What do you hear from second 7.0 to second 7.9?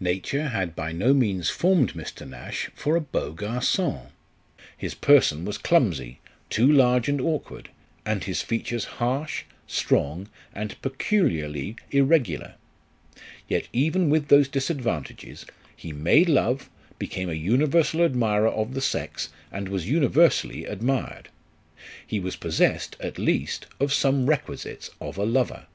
and awk ward,